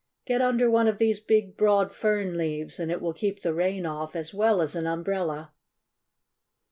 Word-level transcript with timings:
Get 0.25 0.41
under 0.41 0.67
one 0.67 0.87
of 0.87 0.97
these 0.97 1.19
big, 1.19 1.55
broad 1.55 1.93
fern 1.93 2.35
leaves, 2.35 2.79
and 2.79 2.89
it 2.91 3.01
will 3.03 3.13
keep 3.13 3.43
the 3.43 3.53
rain 3.53 3.85
off 3.85 4.15
as 4.15 4.33
well 4.33 4.59
as 4.59 4.73
an 4.75 4.87
umbrella." 4.87 5.51